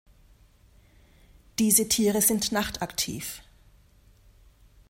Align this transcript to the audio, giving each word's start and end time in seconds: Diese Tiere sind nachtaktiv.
Diese 1.59 1.87
Tiere 1.87 2.23
sind 2.23 2.51
nachtaktiv. 2.51 3.43